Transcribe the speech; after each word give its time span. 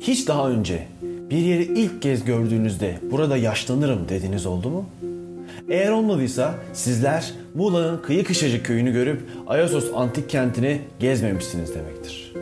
Hiç 0.00 0.28
daha 0.28 0.50
önce 0.50 0.86
bir 1.02 1.38
yeri 1.38 1.62
ilk 1.62 2.02
kez 2.02 2.24
gördüğünüzde 2.24 2.98
burada 3.10 3.36
yaşlanırım 3.36 4.08
dediniz 4.08 4.46
oldu 4.46 4.70
mu? 4.70 4.84
Eğer 5.68 5.90
olmadıysa 5.90 6.54
sizler 6.72 7.32
Muğla'nın 7.54 7.98
Kıyı 8.02 8.24
Kışlacık 8.24 8.66
köyünü 8.66 8.92
görüp 8.92 9.20
Ayasos 9.46 9.90
antik 9.94 10.30
kentini 10.30 10.80
gezmemişsiniz 11.00 11.74
demektir. 11.74 12.32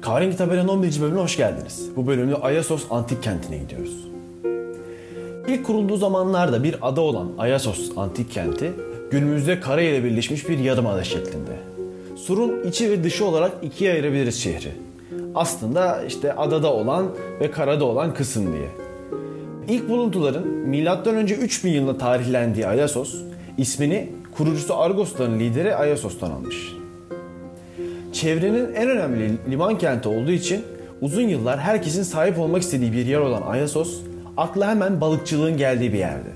Kahrengi 0.00 0.36
Tabela'nın 0.36 0.68
11. 0.68 1.00
bölümüne 1.00 1.20
hoş 1.20 1.36
geldiniz. 1.36 1.88
Bu 1.96 2.06
bölümde 2.06 2.34
Ayasos 2.34 2.84
antik 2.90 3.22
kentine 3.22 3.58
gidiyoruz. 3.58 4.04
İlk 5.48 5.66
kurulduğu 5.66 5.96
zamanlarda 5.96 6.64
bir 6.64 6.76
ada 6.82 7.00
olan 7.00 7.28
Ayasos 7.38 7.90
antik 7.96 8.30
kenti 8.30 8.72
günümüzde 9.10 9.60
kara 9.60 9.82
ile 9.82 10.04
birleşmiş 10.04 10.48
bir 10.48 10.58
yarımada 10.58 11.04
şeklinde. 11.04 11.56
Surun 12.16 12.68
içi 12.68 12.90
ve 12.90 13.04
dışı 13.04 13.24
olarak 13.24 13.52
ikiye 13.62 13.92
ayırabiliriz 13.92 14.42
şehri. 14.42 14.72
Aslında 15.34 16.04
işte 16.04 16.32
adada 16.32 16.72
olan 16.72 17.06
ve 17.40 17.50
karada 17.50 17.84
olan 17.84 18.14
kısım 18.14 18.52
diye. 18.52 18.68
İlk 19.68 19.88
buluntuların 19.88 20.48
M.Ö. 20.48 21.20
3000 21.20 21.70
yılında 21.70 21.98
tarihlendiği 21.98 22.66
Ayasos, 22.66 23.14
ismini 23.58 24.08
kurucusu 24.36 24.76
Argosların 24.76 25.40
lideri 25.40 25.76
Ayasos'tan 25.76 26.30
almış. 26.30 26.72
Çevrenin 28.12 28.74
en 28.74 28.90
önemli 28.90 29.32
liman 29.50 29.78
kenti 29.78 30.08
olduğu 30.08 30.30
için 30.30 30.62
uzun 31.00 31.22
yıllar 31.22 31.60
herkesin 31.60 32.02
sahip 32.02 32.38
olmak 32.38 32.62
istediği 32.62 32.92
bir 32.92 33.06
yer 33.06 33.18
olan 33.18 33.42
Ayasos, 33.42 34.00
akla 34.36 34.68
hemen 34.70 35.00
balıkçılığın 35.00 35.56
geldiği 35.56 35.92
bir 35.92 35.98
yerdi. 35.98 36.30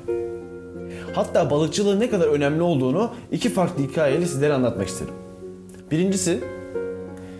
Hatta 1.14 1.50
balıkçılığın 1.50 2.00
ne 2.00 2.10
kadar 2.10 2.26
önemli 2.26 2.62
olduğunu 2.62 3.10
iki 3.32 3.48
farklı 3.48 3.82
hikayeyle 3.82 4.26
sizlere 4.26 4.52
anlatmak 4.52 4.88
isterim. 4.88 5.14
Birincisi, 5.90 6.40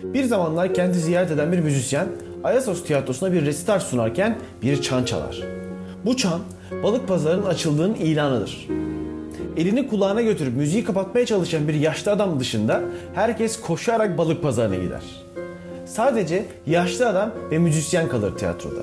bir 0.03 0.23
zamanlar 0.23 0.73
kenti 0.73 0.99
ziyaret 0.99 1.31
eden 1.31 1.51
bir 1.51 1.59
müzisyen 1.59 2.07
Ayasos 2.43 2.83
tiyatrosuna 2.83 3.33
bir 3.33 3.45
resital 3.45 3.79
sunarken 3.79 4.37
bir 4.61 4.81
çan 4.81 5.03
çalar. 5.03 5.43
Bu 6.05 6.17
çan 6.17 6.39
balık 6.83 7.07
pazarının 7.07 7.45
açıldığının 7.45 7.93
ilanıdır. 7.93 8.67
Elini 9.57 9.87
kulağına 9.87 10.21
götürüp 10.21 10.57
müziği 10.57 10.83
kapatmaya 10.83 11.25
çalışan 11.25 11.67
bir 11.67 11.73
yaşlı 11.73 12.11
adam 12.11 12.39
dışında 12.39 12.81
herkes 13.15 13.61
koşarak 13.61 14.17
balık 14.17 14.43
pazarına 14.43 14.75
gider. 14.75 15.01
Sadece 15.85 16.45
yaşlı 16.67 17.09
adam 17.09 17.31
ve 17.51 17.57
müzisyen 17.57 18.07
kalır 18.09 18.37
tiyatroda. 18.37 18.81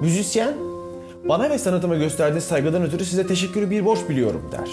Müzisyen 0.00 0.54
bana 1.28 1.50
ve 1.50 1.58
sanatıma 1.58 1.96
gösterdiğiniz 1.96 2.44
saygıdan 2.44 2.82
ötürü 2.82 3.04
size 3.04 3.26
teşekkürü 3.26 3.70
bir 3.70 3.84
borç 3.84 3.98
biliyorum 4.08 4.42
der. 4.52 4.68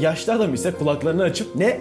Yaşlı 0.00 0.32
adam 0.32 0.54
ise 0.54 0.70
kulaklarını 0.70 1.22
açıp 1.22 1.56
ne 1.56 1.80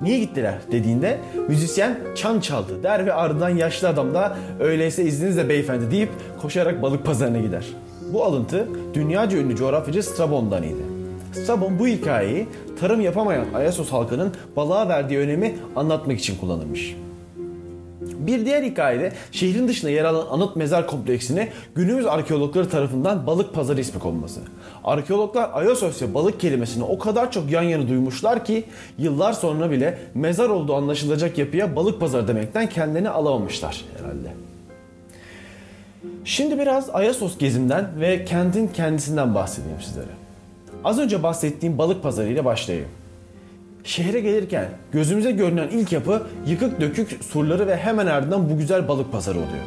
Niye 0.00 0.18
gittiler 0.18 0.54
dediğinde 0.72 1.18
müzisyen 1.48 1.98
çan 2.14 2.40
çaldı 2.40 2.82
der 2.82 3.06
ve 3.06 3.12
ardından 3.12 3.48
yaşlı 3.48 3.88
adam 3.88 4.14
da 4.14 4.36
öyleyse 4.60 5.04
izninizle 5.04 5.48
beyefendi 5.48 5.90
deyip 5.90 6.10
koşarak 6.42 6.82
balık 6.82 7.04
pazarına 7.04 7.38
gider. 7.38 7.64
Bu 8.12 8.24
alıntı 8.24 8.68
dünyaca 8.94 9.38
ünlü 9.38 9.56
coğrafyacı 9.56 10.02
Strabon'dan 10.02 10.62
idi. 10.62 10.82
Strabon 11.32 11.78
bu 11.78 11.86
hikayeyi 11.86 12.48
tarım 12.80 13.00
yapamayan 13.00 13.46
Ayasos 13.54 13.92
halkının 13.92 14.32
balığa 14.56 14.88
verdiği 14.88 15.18
önemi 15.18 15.54
anlatmak 15.76 16.18
için 16.18 16.36
kullanılmış. 16.36 16.96
Bir 18.26 18.46
diğer 18.46 18.62
hikayede 18.62 19.12
şehrin 19.32 19.68
dışında 19.68 19.90
yer 19.90 20.04
alan 20.04 20.26
anıt 20.30 20.56
mezar 20.56 20.86
kompleksine 20.86 21.48
günümüz 21.74 22.06
arkeologları 22.06 22.68
tarafından 22.68 23.26
balık 23.26 23.54
pazarı 23.54 23.80
ismi 23.80 24.00
konması. 24.00 24.40
Arkeologlar 24.84 25.50
Ayasos 25.52 26.02
ve 26.02 26.14
balık 26.14 26.40
kelimesini 26.40 26.84
o 26.84 26.98
kadar 26.98 27.32
çok 27.32 27.50
yan 27.50 27.62
yana 27.62 27.88
duymuşlar 27.88 28.44
ki 28.44 28.64
yıllar 28.98 29.32
sonra 29.32 29.70
bile 29.70 29.98
mezar 30.14 30.48
olduğu 30.48 30.74
anlaşılacak 30.74 31.38
yapıya 31.38 31.76
balık 31.76 32.00
pazarı 32.00 32.28
demekten 32.28 32.68
kendilerini 32.68 33.08
alamamışlar 33.08 33.84
herhalde. 33.98 34.28
Şimdi 36.24 36.58
biraz 36.58 36.90
Ayasos 36.90 37.38
gezimden 37.38 38.00
ve 38.00 38.24
kentin 38.24 38.68
kendisinden 38.68 39.34
bahsedeyim 39.34 39.82
sizlere. 39.82 40.06
Az 40.84 40.98
önce 40.98 41.22
bahsettiğim 41.22 41.78
balık 41.78 42.02
pazarı 42.02 42.28
ile 42.28 42.44
başlayayım. 42.44 42.88
Şehre 43.84 44.20
gelirken 44.20 44.68
gözümüze 44.92 45.30
görünen 45.30 45.68
ilk 45.68 45.92
yapı 45.92 46.22
yıkık 46.46 46.80
dökük 46.80 47.24
surları 47.24 47.66
ve 47.66 47.76
hemen 47.76 48.06
ardından 48.06 48.50
bu 48.50 48.58
güzel 48.58 48.88
balık 48.88 49.12
pazarı 49.12 49.38
oluyor. 49.38 49.64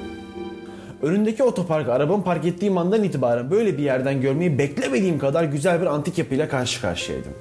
Önündeki 1.01 1.43
otoparka 1.43 1.93
arabamı 1.93 2.23
park 2.23 2.45
ettiğim 2.45 2.77
andan 2.77 3.03
itibaren 3.03 3.51
böyle 3.51 3.77
bir 3.77 3.83
yerden 3.83 4.21
görmeyi 4.21 4.57
beklemediğim 4.57 5.19
kadar 5.19 5.43
güzel 5.43 5.81
bir 5.81 5.85
antik 5.85 6.17
yapıyla 6.17 6.49
karşı 6.49 6.81
karşıyaydım. 6.81 7.31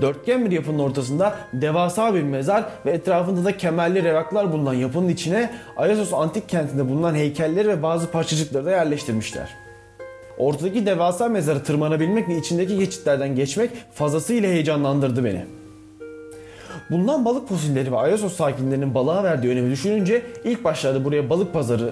Dörtgen 0.00 0.44
bir 0.44 0.50
yapının 0.50 0.78
ortasında 0.78 1.36
devasa 1.52 2.14
bir 2.14 2.22
mezar 2.22 2.64
ve 2.86 2.90
etrafında 2.90 3.44
da 3.44 3.56
kemerli 3.56 4.04
revaklar 4.04 4.52
bulunan 4.52 4.74
yapının 4.74 5.08
içine 5.08 5.50
Ayasos 5.76 6.12
antik 6.12 6.48
kentinde 6.48 6.88
bulunan 6.88 7.14
heykelleri 7.14 7.68
ve 7.68 7.82
bazı 7.82 8.10
parçacıkları 8.10 8.64
da 8.64 8.70
yerleştirmişler. 8.70 9.65
Ortadaki 10.38 10.86
devasa 10.86 11.28
mezarı 11.28 11.62
tırmanabilmek 11.62 12.28
ve 12.28 12.36
içindeki 12.36 12.78
geçitlerden 12.78 13.36
geçmek 13.36 13.70
fazlasıyla 13.94 14.48
heyecanlandırdı 14.48 15.24
beni. 15.24 15.44
Bulunan 16.90 17.24
balık 17.24 17.48
fosilleri 17.48 17.92
ve 17.92 17.96
Ayasos 17.96 18.36
sakinlerinin 18.36 18.94
balığa 18.94 19.24
verdiği 19.24 19.48
önemi 19.48 19.70
düşününce 19.70 20.22
ilk 20.44 20.64
başlarda 20.64 21.04
buraya 21.04 21.30
balık 21.30 21.52
pazarı 21.52 21.90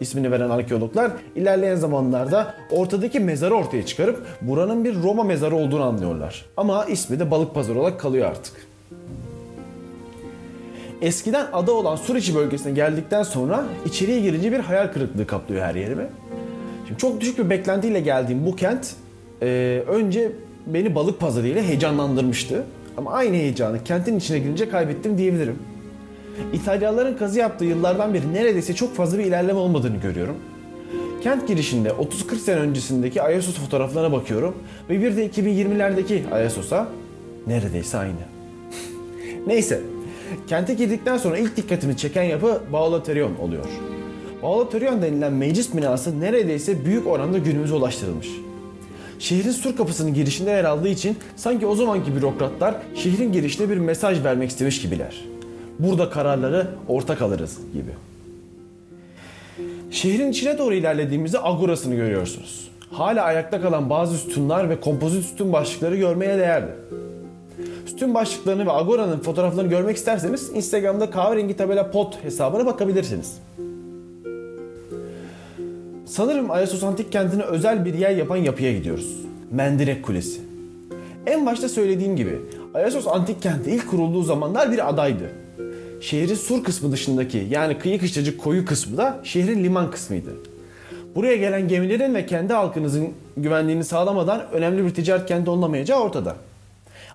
ismini 0.00 0.30
veren 0.30 0.50
arkeologlar 0.50 1.12
ilerleyen 1.36 1.76
zamanlarda 1.76 2.54
ortadaki 2.70 3.20
mezarı 3.20 3.54
ortaya 3.54 3.86
çıkarıp 3.86 4.26
buranın 4.40 4.84
bir 4.84 5.02
Roma 5.02 5.24
mezarı 5.24 5.56
olduğunu 5.56 5.82
anlıyorlar. 5.82 6.44
Ama 6.56 6.84
ismi 6.84 7.18
de 7.18 7.30
balık 7.30 7.54
pazarı 7.54 7.80
olarak 7.80 8.00
kalıyor 8.00 8.28
artık. 8.28 8.66
Eskiden 11.02 11.46
ada 11.52 11.72
olan 11.72 11.96
Suriçi 11.96 12.34
bölgesine 12.34 12.72
geldikten 12.72 13.22
sonra 13.22 13.64
içeriye 13.86 14.20
girince 14.20 14.52
bir 14.52 14.58
hayal 14.58 14.92
kırıklığı 14.92 15.26
kaplıyor 15.26 15.62
her 15.62 15.74
yerimi. 15.74 16.06
Çok 16.98 17.20
düşük 17.20 17.38
bir 17.38 17.50
beklentiyle 17.50 18.00
geldiğim 18.00 18.46
bu 18.46 18.56
kent 18.56 18.94
e, 19.42 19.82
önce 19.88 20.32
beni 20.66 20.94
balık 20.94 21.20
pazarı 21.20 21.48
ile 21.48 21.62
heyecanlandırmıştı. 21.62 22.64
Ama 22.96 23.12
aynı 23.12 23.36
heyecanı 23.36 23.84
kentin 23.84 24.18
içine 24.18 24.38
girince 24.38 24.68
kaybettim 24.68 25.18
diyebilirim. 25.18 25.58
İtalyanların 26.52 27.16
kazı 27.16 27.38
yaptığı 27.38 27.64
yıllardan 27.64 28.14
beri 28.14 28.34
neredeyse 28.34 28.74
çok 28.74 28.94
fazla 28.94 29.18
bir 29.18 29.24
ilerleme 29.24 29.58
olmadığını 29.58 29.96
görüyorum. 29.96 30.36
Kent 31.22 31.48
girişinde 31.48 31.88
30-40 31.88 32.36
sene 32.36 32.60
öncesindeki 32.60 33.22
Ayasos 33.22 33.54
fotoğraflarına 33.54 34.12
bakıyorum 34.12 34.54
ve 34.90 35.02
bir 35.02 35.16
de 35.16 35.26
2020'lerdeki 35.26 36.30
Ayasos'a 36.32 36.88
neredeyse 37.46 37.98
aynı. 37.98 38.14
Neyse, 39.46 39.80
kente 40.46 40.74
girdikten 40.74 41.16
sonra 41.16 41.38
ilk 41.38 41.56
dikkatimi 41.56 41.96
çeken 41.96 42.22
yapı 42.22 42.62
Baulaterion 42.72 43.36
oluyor. 43.36 43.64
Baulaterion 44.44 45.02
denilen 45.02 45.32
meclis 45.32 45.76
binası 45.76 46.20
neredeyse 46.20 46.84
büyük 46.84 47.06
oranda 47.06 47.38
günümüze 47.38 47.74
ulaştırılmış. 47.74 48.28
Şehrin 49.18 49.50
sur 49.50 49.76
kapısının 49.76 50.14
girişinde 50.14 50.50
yer 50.50 50.64
aldığı 50.64 50.88
için 50.88 51.16
sanki 51.36 51.66
o 51.66 51.74
zamanki 51.74 52.16
bürokratlar 52.16 52.74
şehrin 52.94 53.32
girişine 53.32 53.70
bir 53.70 53.76
mesaj 53.76 54.24
vermek 54.24 54.50
istemiş 54.50 54.82
gibiler. 54.82 55.24
Burada 55.78 56.10
kararları 56.10 56.66
ortak 56.88 57.22
alırız 57.22 57.58
gibi. 57.72 57.90
Şehrin 59.90 60.30
içine 60.30 60.58
doğru 60.58 60.74
ilerlediğimizde 60.74 61.38
agorasını 61.42 61.94
görüyorsunuz. 61.94 62.70
Hala 62.90 63.22
ayakta 63.22 63.60
kalan 63.60 63.90
bazı 63.90 64.18
sütunlar 64.18 64.70
ve 64.70 64.80
kompozit 64.80 65.24
sütun 65.24 65.52
başlıkları 65.52 65.96
görmeye 65.96 66.38
değerli. 66.38 66.70
Sütun 67.86 68.14
başlıklarını 68.14 68.66
ve 68.66 68.70
agoranın 68.70 69.18
fotoğraflarını 69.18 69.70
görmek 69.70 69.96
isterseniz 69.96 70.50
Instagram'da 70.54 71.10
kahverengi 71.10 71.56
tabela 71.56 71.90
pot 71.90 72.24
hesabına 72.24 72.66
bakabilirsiniz. 72.66 73.38
Sanırım 76.14 76.50
Ayasos 76.50 76.82
Antik 76.82 77.12
Kenti'ne 77.12 77.42
özel 77.42 77.84
bir 77.84 77.94
yer 77.94 78.10
yapan 78.10 78.36
yapıya 78.36 78.72
gidiyoruz. 78.72 79.16
Mendirek 79.50 80.02
Kulesi. 80.02 80.40
En 81.26 81.46
başta 81.46 81.68
söylediğim 81.68 82.16
gibi 82.16 82.38
Ayasos 82.74 83.06
Antik 83.06 83.42
Kenti 83.42 83.70
ilk 83.70 83.90
kurulduğu 83.90 84.22
zamanlar 84.22 84.72
bir 84.72 84.88
adaydı. 84.88 85.32
Şehrin 86.00 86.34
sur 86.34 86.64
kısmı 86.64 86.92
dışındaki 86.92 87.46
yani 87.50 87.78
kıyı 87.78 88.00
kışlacık 88.00 88.40
koyu 88.40 88.64
kısmı 88.64 88.96
da 88.96 89.20
şehrin 89.24 89.64
liman 89.64 89.90
kısmıydı. 89.90 90.30
Buraya 91.14 91.36
gelen 91.36 91.68
gemilerin 91.68 92.14
ve 92.14 92.26
kendi 92.26 92.52
halkınızın 92.52 93.08
güvenliğini 93.36 93.84
sağlamadan 93.84 94.42
önemli 94.52 94.84
bir 94.84 94.90
ticaret 94.90 95.26
kenti 95.26 95.50
olamayacağı 95.50 96.00
ortada. 96.00 96.36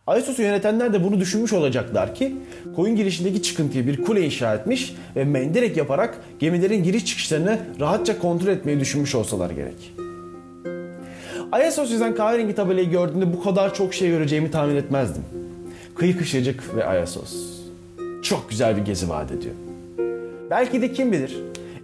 Ayasos'u 0.10 0.42
yönetenler 0.42 0.94
de 0.94 1.04
bunu 1.04 1.20
düşünmüş 1.20 1.54
olacaklar 1.54 2.16
ki 2.16 2.36
koyun 2.76 2.96
girişindeki 2.96 3.42
çıkıntıya 3.42 3.88
bir 3.88 4.04
kule 4.04 4.26
inşa 4.26 4.56
etmiş 4.56 4.96
ve 5.16 5.24
menderek 5.24 5.78
yaparak 5.78 6.18
gemilerin 6.40 6.84
giriş 6.84 7.06
çıkışlarını 7.06 7.60
rahatça 7.80 8.20
kontrol 8.20 8.48
etmeyi 8.48 8.80
düşünmüş 8.80 9.16
olsalar 9.16 9.50
gerek. 9.50 9.94
Ayasos 11.52 11.92
yazan 11.92 12.16
kahverengi 12.16 12.56
tabelayı 12.56 12.90
gördüğümde 12.90 13.34
bu 13.34 13.44
kadar 13.44 13.74
çok 13.74 13.94
şey 13.94 14.10
göreceğimi 14.10 14.52
tahmin 14.52 14.76
etmezdim. 14.76 15.24
Kıyı 15.96 16.18
kışlacık 16.18 16.76
ve 16.76 16.86
Ayasos. 16.86 17.34
Çok 18.24 18.50
güzel 18.50 18.78
bir 18.78 18.82
gezi 18.82 19.10
vaat 19.10 19.32
ediyor. 19.32 19.56
Belki 20.50 20.82
de 20.82 20.94
kim 20.94 21.12
bilir 21.12 21.38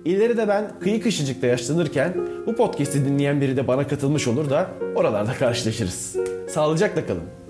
İleride 0.05 0.47
ben 0.47 0.71
kıyı 0.79 1.01
kışıcıkta 1.01 1.47
yaşlanırken 1.47 2.13
bu 2.45 2.55
podcast'i 2.55 3.05
dinleyen 3.05 3.41
biri 3.41 3.57
de 3.57 3.67
bana 3.67 3.87
katılmış 3.87 4.27
olur 4.27 4.49
da 4.49 4.69
oralarda 4.95 5.33
karşılaşırız. 5.33 6.15
Sağlıcakla 6.49 7.05
kalın. 7.05 7.44